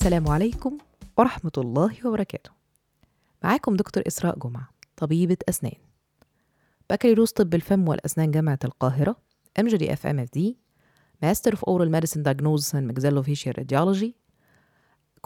[0.00, 0.78] السلام عليكم
[1.16, 2.50] ورحمة الله وبركاته.
[3.44, 5.72] معاكم دكتور إسراء جمعة طبيبة أسنان.
[6.90, 9.16] بكالوريوس طب الفم والأسنان جامعة القاهرة
[9.60, 10.40] MGD FMFD
[11.24, 14.12] Master of Oral Medicine Diagnosis and Maxillofacial Radiology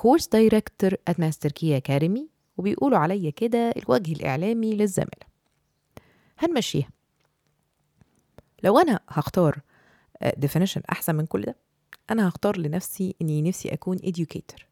[0.00, 2.22] Course Director at Master Key Academy
[2.56, 5.26] وبيقولوا عليا كده الوجه الإعلامي للزمالة.
[6.38, 6.88] هنمشيها.
[8.62, 9.60] لو أنا هختار
[10.22, 11.63] آه، definition أحسن من كل ده
[12.10, 14.62] أنا هختار لنفسي إني نفسي أكون educator.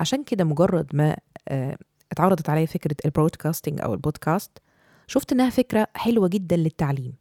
[0.00, 1.16] عشان كده مجرد ما
[1.48, 1.78] آه،
[2.12, 4.50] اتعرضت عليا فكرة البرودكاستنج أو البودكاست
[5.06, 7.14] شفت إنها فكرة حلوة جدا للتعليم.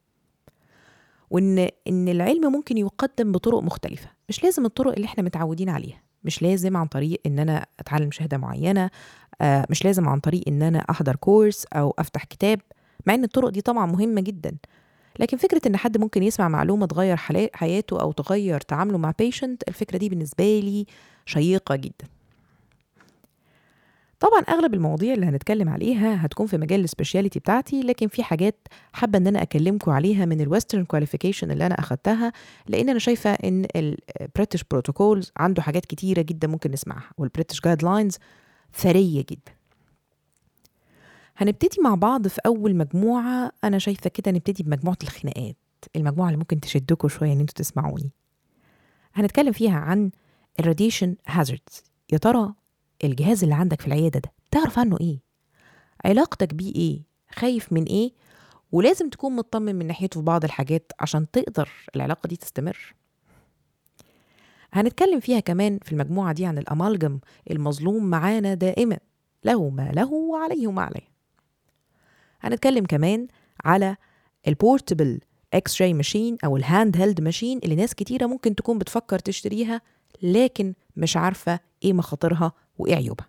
[1.29, 4.09] وإن إن العلم ممكن يقدم بطرق مختلفة.
[4.29, 6.01] مش لازم الطرق اللي إحنا متعودين عليها.
[6.23, 8.89] مش لازم عن طريق إن أنا أتعلم شهادة معينة
[9.41, 12.61] آه، مش لازم عن طريق إن أنا أحضر كورس أو أفتح كتاب
[13.05, 14.57] مع إن الطرق دي طبعا مهمة جدا.
[15.19, 17.17] لكن فكرة إن حد ممكن يسمع معلومة تغير
[17.53, 20.85] حياته أو تغير تعامله مع patient الفكرة دي بالنسبة لي
[21.25, 22.05] شيقة جدا.
[24.19, 28.67] طبعا أغلب المواضيع اللي هنتكلم عليها هتكون في مجال ال speciality بتاعتي لكن في حاجات
[28.93, 32.31] حابة إن أنا اكلمكم عليها من ال western qualification اللي أنا أخدتها
[32.67, 37.83] لأن أنا شايفة إن ال British protocols عنده حاجات كتيرة جدا ممكن نسمعها وال British
[37.83, 38.17] guidelines
[38.73, 39.51] ثرية جدا.
[41.37, 43.51] هنبتدي مع بعض في أول مجموعة.
[43.63, 45.55] أنا شايفة كده نبتدي بمجموعة الخناقات
[45.95, 48.11] المجموعة اللي ممكن تشدكم شوية إن أنتوا تسمعوني.
[49.13, 50.11] هنتكلم فيها عن
[50.59, 51.83] الراديشن هازاردز
[52.13, 52.53] يا ترى
[53.03, 55.19] الجهاز اللي عندك في العيادة ده تعرف عنه إيه؟
[56.05, 57.01] علاقتك بيه إيه؟
[57.35, 58.11] خايف من إيه؟
[58.71, 62.95] ولازم تكون مطمن من ناحيته في بعض الحاجات عشان تقدر العلاقة دي تستمر.
[64.73, 67.19] هنتكلم فيها كمان في المجموعة دي عن ال amalgam
[67.51, 68.97] المظلوم معانا دائما
[69.43, 71.14] له ما له وعليه ما عليه.
[72.45, 73.27] هنتكلم كمان
[73.65, 73.95] على
[74.47, 75.19] ال
[75.53, 79.81] portable x-ray machine أو ال handheld machine اللي ناس كتيرة ممكن تكون بتفكر تشتريها
[80.21, 83.27] لكن مش عارفة إيه مخاطرها وإيه عيوبها.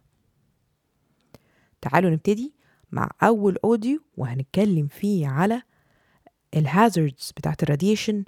[1.81, 2.55] تعالوا نبتدي
[2.93, 5.62] مع أول audio وهنتكلم فيه على
[6.56, 8.25] ال hazards بتاعت ال radiation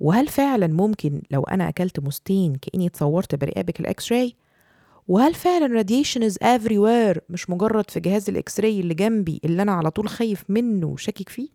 [0.00, 4.36] وهل فعلا ممكن لو أنا أكلت موزتين كأني اتصورت برقابك الاكس راي
[5.08, 9.72] وهل فعلا radiation is everywhere مش مجرد في جهاز ال x-ray اللي جنبي اللي أنا
[9.72, 11.48] على طول خايف منه وشاكك فيه؟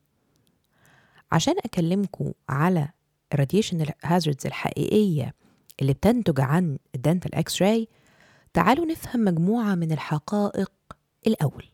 [1.31, 2.89] عشان أكلمكم على
[3.33, 5.33] ال radiation hazards الحقيقية
[5.81, 7.87] اللي بتنتج عن ال dental x-ray
[8.53, 10.71] تعالوا نفهم مجموعة من الحقائق
[11.27, 11.65] الأول.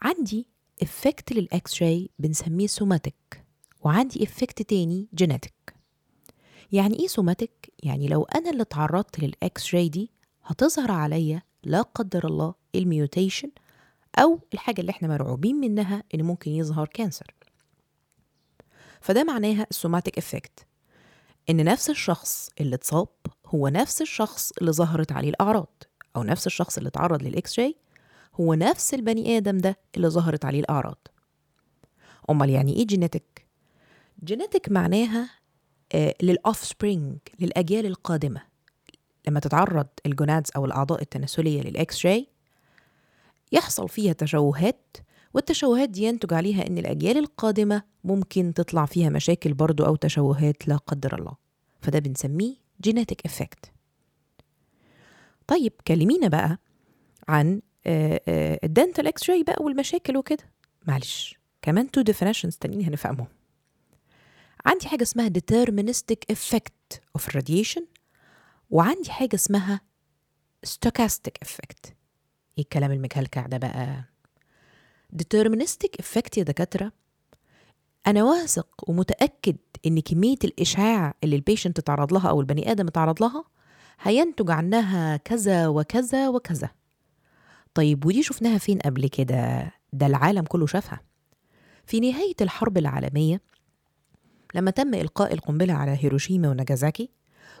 [0.00, 0.46] عندي
[0.82, 3.44] effect لل x-ray بنسميه somatic
[3.80, 5.63] وعندي effect تاني genetic
[6.72, 10.10] يعني إيه somatic؟ يعني لو أنا اللي اتعرضت لل x-ray دي
[10.44, 13.50] هتظهر عليا لا قدر الله ال mutation
[14.18, 17.34] أو الحاجة اللي إحنا مرعوبين منها إن ممكن يظهر cancer
[19.00, 20.66] فده معناها ال somatic effect
[21.50, 23.08] إن نفس الشخص اللي اتصاب
[23.46, 25.82] هو نفس الشخص اللي ظهرت عليه الأعراض
[26.16, 27.76] أو نفس الشخص اللي اتعرض لل x-ray
[28.40, 31.08] هو نفس البني آدم ده اللي ظهرت عليه الأعراض
[32.30, 33.46] أمال يعني إيه genetic؟
[34.24, 35.30] genetic معناها
[36.22, 38.42] لل offspring للأجيال القادمة.
[39.28, 42.26] لما تتعرض ال gonads أو الأعضاء التناسلية لل x-ray
[43.52, 44.96] يحصل فيها تشوهات
[45.34, 50.76] والتشوهات دي ينتج عليها إن الأجيال القادمة ممكن تطلع فيها مشاكل برضو أو تشوهات لا
[50.76, 51.36] قدر الله.
[51.80, 53.72] فده بنسميه genetic effect
[55.46, 56.58] طيب كلمينا بقى
[57.28, 57.62] عن
[58.64, 60.44] ال dental x-ray بقى والمشاكل وكده.
[60.86, 63.26] معلش كمان two definitions تانيين هنفهمهم.
[64.66, 67.82] عندي حاجة اسمها deterministic effect of radiation
[68.70, 69.80] وعندي حاجة اسمها
[70.66, 71.90] stochastic effect.
[72.58, 74.04] إيه الكلام المكلكع ده بقى؟
[75.16, 76.92] deterministic effect يا دكاترة
[78.06, 83.22] أنا واثق ومتأكد إن كمية الإشعاع اللي ال patient اتعرض لها أو البني آدم اتعرض
[83.22, 83.44] لها
[84.00, 86.70] هينتج عنها كذا وكذا وكذا.
[87.74, 91.00] طيب ودي شفناها فين قبل كده؟ ده العالم كله شافها.
[91.86, 93.40] في نهاية الحرب العالمية
[94.54, 97.10] لما تم إلقاء القنبلة على هيروشيما وناجازاكي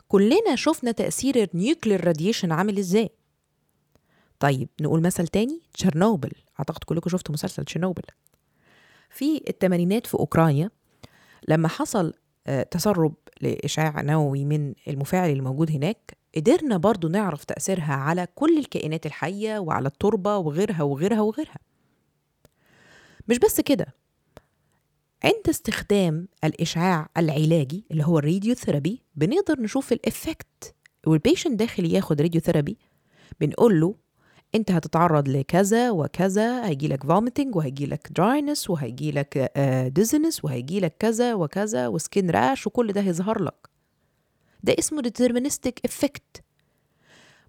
[0.08, 3.10] كلنا شفنا تأثير ال nuclear radiation عامل إزاي؟
[4.38, 6.32] طيب نقول مثل تاني تشيرنوبل.
[6.58, 8.02] أعتقد كلكم شفتوا مسلسل تشيرنوبل.
[9.10, 10.70] في الثمانينات في أوكرانيا
[11.48, 12.12] لما حصل
[12.46, 19.06] آه، تسرب لإشعاع نووي من المفاعل الموجود هناك قدرنا برضو نعرف تأثيرها على كل الكائنات
[19.06, 21.58] الحية وعلى التربة وغيرها وغيرها وغيرها.
[23.28, 23.86] مش بس كده
[25.24, 30.74] عند استخدام الإشعاع العلاجي اللي هو ال radiotherapy بنقدر نشوف ال effect
[31.06, 32.76] وال patient داخل ياخد radiotherapy
[33.40, 33.94] بنقول له
[34.54, 39.52] أنت هتتعرض لكذا وكذا هيجي لك vomiting وهيجي لك dryness وهيجي لك
[39.94, 43.68] dizziness وهيجي لك كذا وكذا و skin rash وكل ده هيظهر لك.
[44.62, 46.40] ده اسمه deterministic effect.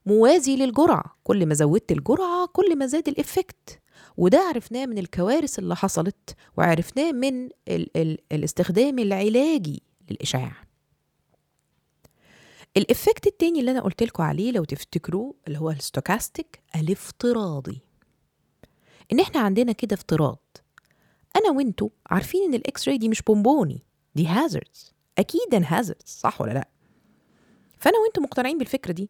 [0.06, 1.18] موازي للجرعة.
[1.24, 3.79] كل ما زودت الجرعة كل ما زاد ال effect
[4.17, 10.65] وده عرفناه من الكوارث اللي حصلت وعرفناه من ال ال الاستخدام العلاجي للإشعاع.
[12.77, 17.81] ال effect التاني اللي أنا قلت لكم عليه لو تفتكروا اللي هو ال stochastic الافتراضي.
[19.12, 20.39] إن إحنا عندنا كده افتراض.
[21.35, 23.83] أنا وإنتوا عارفين إن ال X-ray دي مش بونبوني
[24.15, 26.67] دي hazards أكيد hazards صح ولا لأ؟
[27.77, 29.09] فأنا وإنتوا مقتنعين بالفكرة دي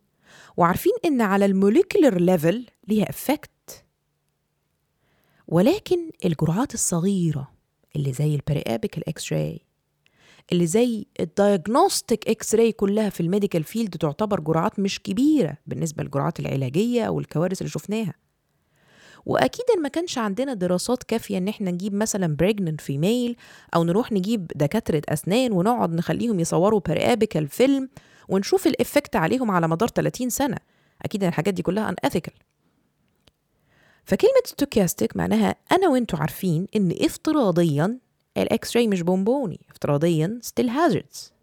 [0.57, 3.49] وعارفين إن على ال molecular level ليها effect
[5.47, 7.51] ولكن الجرعات الصغيرة
[7.95, 9.61] اللي زي ال periapical X-ray
[10.51, 16.03] اللي زي ال diagnostic X-ray كلها في ال medical field تعتبر جرعات مش كبيرة بالنسبة
[16.03, 18.13] للجرعات العلاجية أو الكوارث اللي شفناها.
[19.25, 23.35] وأكيد ما كانش عندنا دراسات كافية إن إحنا نجيب مثلا pregnant female
[23.75, 27.89] أو نروح نجيب دكاترة أسنان ونقعد نخليهم يصوروا periapical film
[28.29, 30.57] ونشوف ال effect عليهم على مدار 30 سنة.
[31.01, 32.33] أكيد الحاجات دي كلها unethical
[34.05, 37.99] فكلمة stochastic معناها أنا وأنتوا عارفين إن افتراضيا
[38.37, 41.33] ال X-ray مش بونبوني افتراضيا still hazards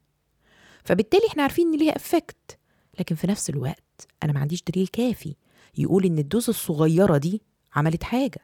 [0.84, 2.58] فبالتالي إحنا عارفين إن ليها effect
[3.00, 5.34] لكن في نفس الوقت أنا ما عنديش دليل كافي
[5.78, 7.42] يقول إن ال dose الصغيرة دي
[7.74, 8.40] عملت حاجة.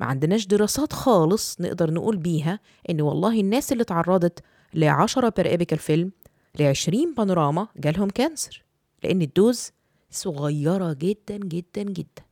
[0.00, 2.60] ما عندناش دراسات خالص نقدر نقول بيها
[2.90, 4.40] إن والله الناس اللي اتعرضت
[4.74, 6.12] ل 10 periapical film
[6.58, 8.64] ل 20 بانوراما جالهم cancer
[9.04, 9.70] لأن ال dose
[10.10, 12.22] صغيرة جدا جدا جدا.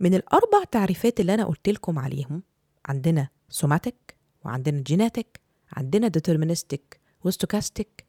[0.00, 2.42] من الأربع تعريفات اللي أنا قلت لكم عليهم
[2.86, 5.40] عندنا somatic وعندنا genetic
[5.72, 8.04] عندنا deterministic و stochastic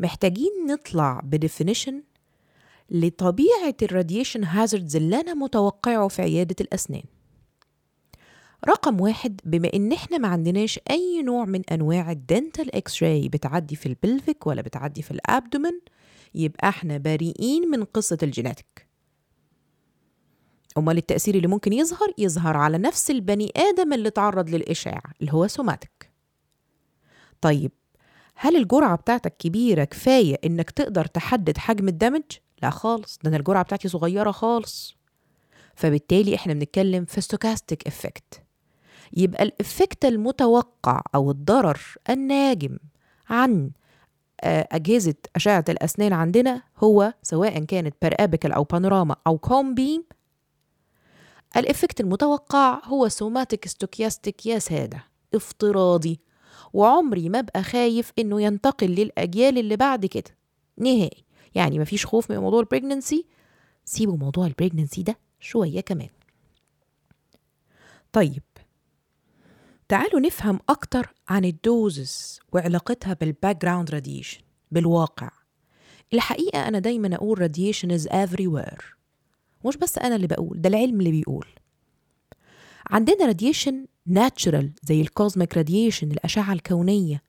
[0.00, 2.02] محتاجين نطلع ب definition
[2.90, 7.02] لطبيعة ال radiation hazards اللي أنا متوقعه في عيادة الأسنان.
[8.68, 13.76] رقم واحد بما إن إحنا ما عندناش أي نوع من أنواع ال dental X-ray بتعدي
[13.76, 15.72] في ال pelvic ولا بتعدي في ال abdomen
[16.34, 18.86] يبقى إحنا بريئين من قصة ال genetic
[20.78, 25.46] أمال التأثير اللي ممكن يظهر؟ يظهر على نفس البني آدم اللي تعرض للإشعاع اللي هو
[25.46, 26.10] somatic
[27.40, 27.72] طيب
[28.34, 32.22] هل الجرعة بتاعتك كبيرة كفاية إنك تقدر تحدد حجم ال damage؟
[32.62, 34.96] لا خالص ده أنا الجرعة بتاعتي صغيرة خالص.
[35.74, 38.42] فبالتالي إحنا بنتكلم في stochastic effect
[39.16, 41.80] يبقى ال effect المتوقع أو الضرر
[42.10, 42.78] الناجم
[43.28, 43.70] عن
[44.44, 50.04] أجهزة أشعة الأسنان عندنا هو سواء كانت periapical أو بانوراما أو cone beam
[51.56, 55.04] ال effect المتوقع هو somatic stochastic يا سادة
[55.34, 56.20] افتراضي.
[56.72, 60.36] وعمري ما ابقى خايف إنه ينتقل للأجيال اللي بعد كده.
[60.78, 61.24] نهائي.
[61.54, 63.26] يعني مفيش خوف من موضوع ال pregnancy
[63.84, 66.08] سيبوا موضوع ال pregnancy ده شوية كمان.
[68.12, 68.42] طيب.
[69.88, 74.40] تعالوا نفهم أكتر عن ال doses وعلاقتها بال background radiation
[74.70, 75.30] بالواقع.
[76.14, 78.93] الحقيقة أنا دايما أقول radiation is everywhere.
[79.66, 81.46] مش بس أنا اللي بقول ده العلم اللي بيقول.
[82.90, 87.22] عندنا radiation natural زي ال cosmic radiation الأشعة الكونية.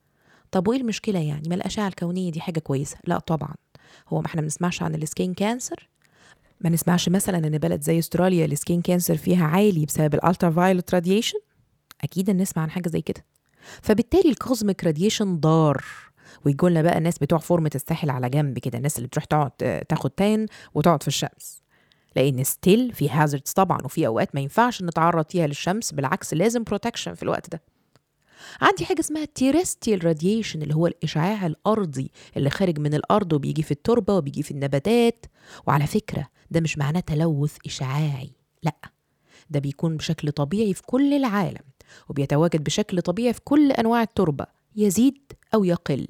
[0.50, 3.54] طب وإيه المشكلة يعني؟ ما الأشعة الكونية دي حاجة كويسة؟ لا طبعا.
[4.08, 5.88] هو ما إحنا بنسمعش عن ال skin cancer
[6.60, 10.94] ما نسمعش مثلا إن بلد زي أستراليا ال skin cancer فيها عالي بسبب ال ultraviolet
[10.94, 11.38] radiation
[12.04, 13.24] أكيد نسمع عن حاجة زي كده.
[13.82, 15.84] فبالتالي ال cosmic radiation ضار.
[16.44, 19.50] ويقول لنا بقى الناس بتوع فورمة الساحل على جنب كده الناس اللي بتروح تقعد
[19.88, 21.62] تاخد tan وتقعد في الشمس.
[22.16, 27.14] لأن still في hazards طبعا وفي أوقات ما ينفعش نتعرض فيها للشمس بالعكس لازم protection
[27.14, 27.62] في الوقت ده.
[28.60, 33.70] عندي حاجة اسمها terrestrial radiation اللي هو الإشعاع الأرضي اللي خارج من الأرض وبيجي في
[33.70, 35.26] التربة وبيجي في النباتات.
[35.66, 38.30] وعلى فكرة ده مش معناه تلوث إشعاعي
[38.62, 38.76] لأ.
[39.50, 41.62] ده بيكون بشكل طبيعي في كل العالم
[42.08, 44.46] وبيتواجد بشكل طبيعي في كل أنواع التربة
[44.76, 46.08] يزيد أو يقل.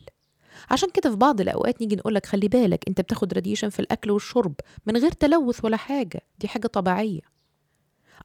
[0.70, 4.10] عشان كده في بعض الأوقات نيجي نقول لك خلي بالك أنت بتاخد راديشن في الأكل
[4.10, 4.54] والشرب
[4.86, 6.20] من غير تلوث ولا حاجة.
[6.38, 7.20] دي حاجة طبيعية.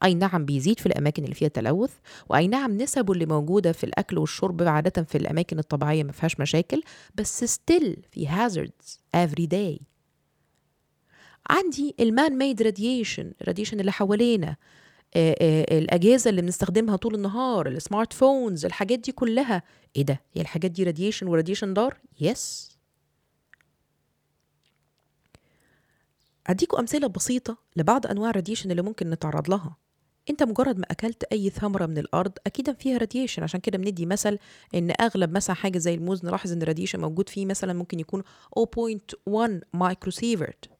[0.04, 1.92] أي نعم بيزيد في الأماكن اللي فيها تلوث
[2.28, 6.82] وأي نعم نسبه اللي موجودة في الأكل والشرب عادة في الأماكن الطبيعية ما فيهاش مشاكل
[7.14, 9.82] بس still في hazards every day.
[11.50, 14.56] عندي ال man-made radiation ال radiation اللي حوالينا
[15.16, 19.62] آه آه الأجهزة اللي بنستخدمها طول النهار ال smartphones الحاجات دي كلها
[19.96, 22.72] إيه ده؟ هي الحاجات دي radiation و radiation ضار yes
[26.46, 29.76] اديكم أمثلة بسيطة لبعض أنواع ال radiation اللي ممكن نتعرض لها.
[30.30, 34.38] أنت مجرد ما أكلت أي ثمرة من الأرض أكيد فيها radiation عشان كده بندي مثل
[34.74, 38.22] إن أغلب مثلا حاجة زي الموز نلاحظ إن ال radiation موجود فيه مثلا ممكن يكون
[38.58, 40.70] 0.1 microsievert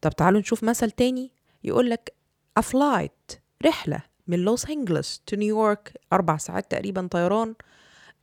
[0.00, 1.30] طب تعالوا نشوف مثل تاني
[1.64, 2.14] يقول لك
[2.56, 3.32] a flight
[3.66, 4.02] رحلة.
[4.30, 7.54] من لوس انجلوس to نيويورك أربع ساعات تقريبا طيران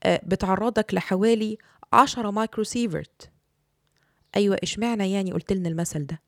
[0.06, 1.58] بتعرضك لحوالي
[1.94, 3.32] 10 microsievert
[4.36, 6.22] أيوه إشمعنى يعني قلت لنا المثل ده؟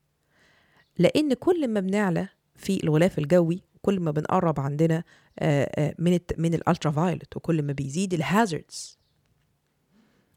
[0.98, 5.04] لأن كل ما بنعلى في الغلاف الجوي كل ما بنقرب عندنا
[5.40, 9.00] آه، آه، من من ال ultraviolet وكل ما بيزيد ال hazards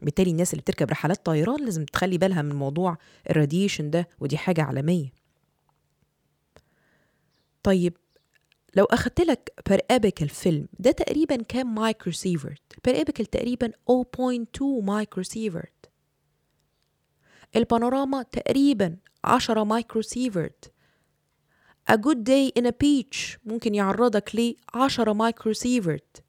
[0.02, 2.96] بالتالي الناس اللي بتركب رحلات طيران لازم تخلي بالها من موضوع
[3.30, 5.12] ال radiation ده ودي حاجة عالمية.
[7.62, 7.96] طيب
[8.76, 15.90] لو أخدت لك periapical film ده تقريبا كام microsievert periapical تقريبا 0.2 microsievert
[17.56, 20.72] البانوراما تقريبا 10 مايكرو سيفرت
[21.90, 26.22] a good day in a beach ممكن يعرضك ل 10 مايكرو سيفرت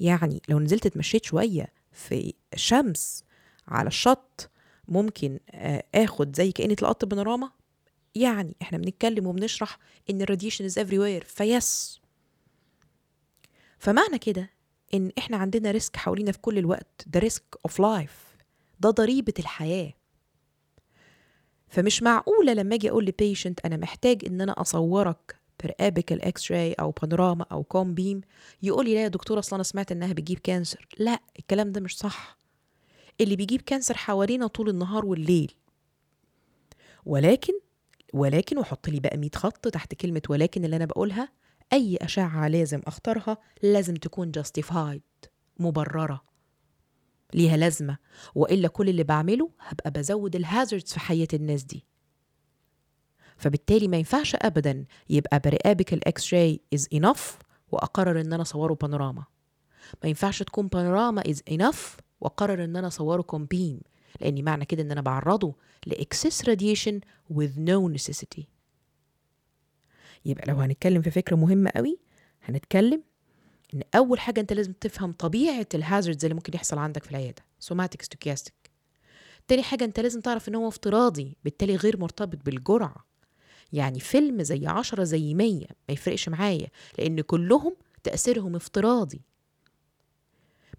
[0.00, 3.24] يعني لو نزلت اتمشيت شوية في الشمس
[3.68, 4.50] على الشط
[4.88, 7.50] ممكن آه، آخد زي كأني اتلقطت بانوراما.
[8.14, 9.78] يعني إحنا بنتكلم وبنشرح
[10.10, 12.00] إن ال radiation is everywhere فيس.
[13.78, 14.50] فمعنى كده
[14.94, 18.36] إن إحنا عندنا risk حوالينا في كل الوقت ده risk of life
[18.80, 19.92] ده ضريبة الحياة.
[21.68, 26.90] فمش معقولة لما أجي أقول ل patient أنا محتاج إن أنا أصورك periapical x-ray أو
[26.90, 28.20] بانوراما أو cone beam
[28.62, 31.98] يقول لي لا يا دكتور أصلا أنا سمعت إنها بتجيب cancer لا الكلام ده مش
[31.98, 32.38] صح.
[33.20, 35.52] اللي بيجيب cancer حوالينا طول النهار والليل.
[37.06, 37.52] ولكن
[38.14, 41.28] ولكن وحط لي بقى 100 خط تحت كلمة ولكن اللي أنا بقولها
[41.72, 46.24] أي أشعة لازم أختارها لازم تكون justified مبررة.
[47.34, 47.98] ليها لازمة.
[48.34, 51.86] وإلا كل اللي بعمله هبقى بزود ال hazards في حياة الناس دي.
[53.36, 57.20] فبالتالي ما ينفعش أبدا يبقى periapical x-ray is enough
[57.72, 59.24] وأقرر إن أنا أصوره بانوراما
[60.02, 63.80] ما ينفعش تكون بانوراما is enough وأقرر إن أنا أصوره cone beam
[64.20, 65.54] لأن معنى كده إن أنا بعرضه
[65.86, 66.94] ل excess radiation
[67.34, 68.42] with no necessity.
[70.24, 71.98] يبقى لو هنتكلم في فكرة مهمة قوي
[72.42, 73.02] هنتكلم
[73.74, 77.42] إن أول حاجة أنت لازم تفهم طبيعة ال hazards اللي ممكن يحصل عندك في العيادة
[77.58, 78.70] somatic stochastic
[79.48, 83.06] تاني حاجة أنت لازم تعرف إن هو افتراضي بالتالي غير مرتبط بالجرعة.
[83.72, 89.20] يعني فيلم زي عشرة زي مية ما يفرقش معايا لأن كلهم تأثيرهم افتراضي.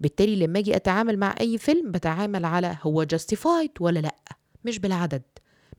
[0.02, 4.16] بالتالي لما أجي أتعامل مع أي فيلم بتعامل على هو justified ولا لأ.
[4.66, 5.24] مش بالعدد.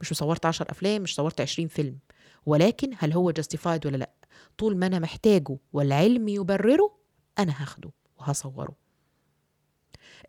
[0.01, 1.97] مش صورت عشر أفلام مش صورت عشرين فيلم.
[2.45, 4.09] ولكن هل هو justified ولا لأ؟
[4.57, 6.97] طول ما أنا محتاجه والعلم يبرره
[7.39, 8.75] أنا هاخده وهصوره.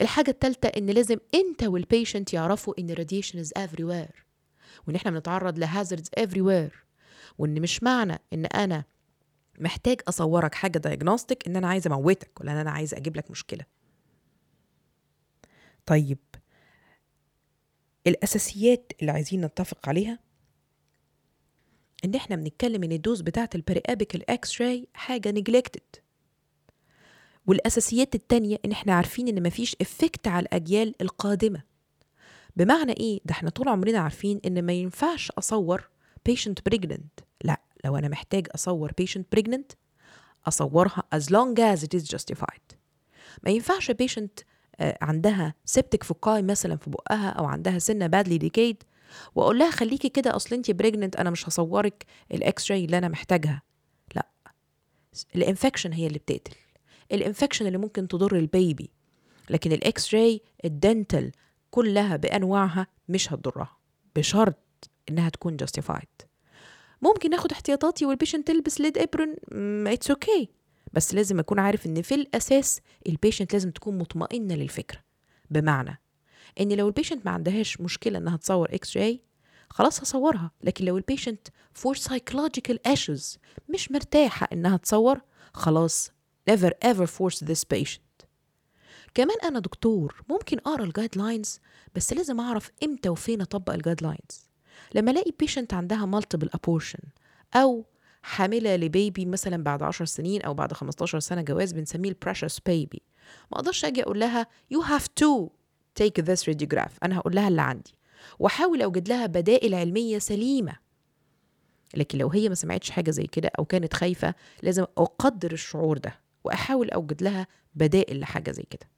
[0.01, 4.15] الحاجة التالتة إن لازم أنت والبيشنت يعرفوا إن radiation is everywhere.
[4.87, 6.77] وإن إحنا بنتعرض لهازردز everywhere.
[7.39, 8.85] وإن مش معنى إن أنا
[9.59, 13.65] محتاج أصورك حاجة diagnostic إن أنا عايز أموتك ولا إن أنا عايز أجيب لك مشكلة.
[15.87, 16.19] طيب.
[18.07, 20.19] الأساسيات اللي عايزين نتفق عليها
[22.05, 25.83] إن إحنا بنتكلم إن ال dose بتاعة ال periapical x-ray حاجة neglected
[27.47, 31.63] والأساسيات التانية إن إحنا عارفين إن مفيش effect على الأجيال القادمة.
[32.57, 35.89] بمعنى إيه؟ ده إحنا طول عمرنا عارفين إن ما ينفعش أصور
[36.29, 37.25] patient pregnant.
[37.45, 39.75] لا لو أنا محتاج أصور patient pregnant
[40.47, 42.75] أصورها as long as it is justified.
[43.43, 44.45] ما ينفعش patient
[44.81, 48.83] عندها septic فقاي مثلا في بقها أو عندها سنة badly decayed
[49.35, 53.63] وأقول لها خليكي كده أصل انت pregnant أنا مش هصورك ال x-ray اللي أنا محتاجها.
[54.15, 54.29] لا.
[55.37, 56.57] ال infection هي اللي بتقتل.
[57.13, 58.91] ال infection اللي ممكن تضر ال baby
[59.51, 61.33] لكن ال x-ray ال dental
[61.71, 63.77] كلها بأنواعها مش هتضرها.
[64.17, 66.27] بشرط إنها تكون justified.
[67.03, 69.37] ممكن ناخد احتياطاتي وال patient تلبس lead apron
[69.89, 70.49] it's okay
[70.95, 75.01] بس لازم أكون عارف إن في الأساس ال patient لازم تكون مطمئنة للفكرة.
[75.51, 76.01] بمعنى
[76.61, 79.23] إن لو ال patient ما عندهاش مشكلة إنها تصور x-ray
[79.71, 80.51] خلاص هصورها.
[80.63, 85.21] لكن لو ال patient for psychological issues مش مرتاحة إنها تصور
[85.55, 86.11] خلاص
[86.51, 88.27] never ever force this patient.
[89.15, 91.61] كمان أنا دكتور ممكن أقرأ ال guidelines
[91.95, 94.49] بس لازم أعرف إمتى وفين أطبق ال guidelines
[94.95, 97.09] لما ألاقي patient عندها multiple abortion
[97.55, 97.85] أو
[98.25, 102.61] حاملة ل baby مثلا بعد 10 سنين أو بعد 15 سنة جواز بنسميه ال precious
[102.61, 103.03] baby
[103.53, 105.49] ما أقدرش أجي أقول لها you have to
[106.03, 106.93] take this radiograph.
[107.03, 107.95] أنا هقول لها اللي عندي.
[108.39, 110.77] وأحاول أوجد لها بدائل علمية سليمة.
[111.95, 116.21] لكن لو هي ما سمعتش حاجة زي كده أو كانت خايفة لازم أقدر الشعور ده
[116.45, 118.89] وأحاول أوجد لها بدائل لحاجة زي كده.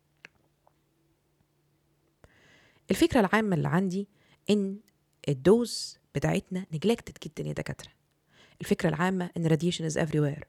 [2.91, 4.09] الفكرة العامة اللي عندي
[4.51, 4.77] إن
[5.29, 7.96] ال dose بتاعتنا neglected جدا يا دكاترة.
[8.61, 10.43] الفكرة العامة إن radiation is everywhere.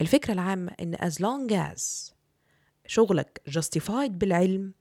[0.00, 2.12] الفكرة العامة إن as long as
[2.86, 4.72] شغلك justified بالعلم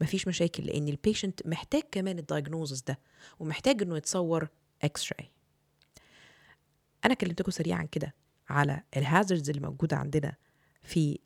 [0.00, 2.98] مفيش مشاكل لأن ال patient محتاج كمان ال diagnosis ده
[3.38, 4.48] ومحتاج إنه يتصور
[4.82, 5.30] x-ray
[7.04, 8.14] أنا كلمتكم سريعا كده
[8.48, 10.34] على ال hazards اللي موجودة عندنا
[10.82, 11.18] في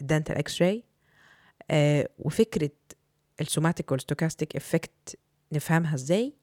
[0.00, 0.84] dental x-ray
[2.18, 2.70] وفكرة
[3.40, 5.18] ال somatic وال stochastic effect
[5.52, 6.34] نفهمها إزاي؟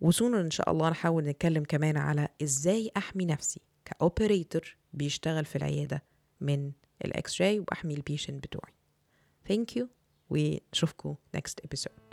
[0.00, 5.44] و sooner إن شاء الله نحاول نتكلم كمان على إزاي أحمي نفسي ك operator بيشتغل
[5.44, 6.02] في العيادة
[6.40, 6.72] من
[7.04, 8.74] ال x-ray وأحمي ال patient بتوعي.
[9.48, 9.88] thank you
[10.30, 12.05] ونشوفكم next episode.